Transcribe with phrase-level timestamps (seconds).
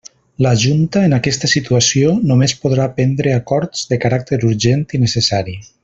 [0.43, 5.57] La Junta, en aquesta situació, només podrà prendre acords de caràcter urgent i necessari.